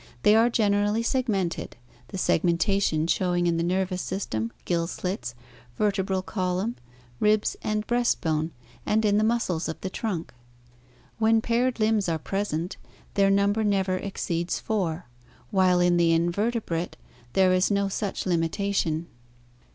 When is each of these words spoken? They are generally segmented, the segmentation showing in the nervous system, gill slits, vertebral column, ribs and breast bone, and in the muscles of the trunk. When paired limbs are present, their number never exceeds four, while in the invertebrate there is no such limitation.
They 0.23 0.35
are 0.35 0.49
generally 0.49 1.03
segmented, 1.03 1.77
the 2.07 2.17
segmentation 2.17 3.05
showing 3.05 3.45
in 3.45 3.57
the 3.57 3.63
nervous 3.63 4.01
system, 4.01 4.51
gill 4.65 4.87
slits, 4.87 5.35
vertebral 5.77 6.23
column, 6.23 6.75
ribs 7.19 7.55
and 7.61 7.85
breast 7.85 8.19
bone, 8.19 8.49
and 8.83 9.05
in 9.05 9.19
the 9.19 9.23
muscles 9.23 9.69
of 9.69 9.79
the 9.81 9.91
trunk. 9.91 10.33
When 11.19 11.39
paired 11.39 11.79
limbs 11.79 12.09
are 12.09 12.17
present, 12.17 12.77
their 13.13 13.29
number 13.29 13.63
never 13.63 13.97
exceeds 13.97 14.59
four, 14.59 15.05
while 15.51 15.79
in 15.79 15.97
the 15.97 16.11
invertebrate 16.13 16.97
there 17.33 17.53
is 17.53 17.69
no 17.69 17.87
such 17.87 18.25
limitation. 18.25 19.05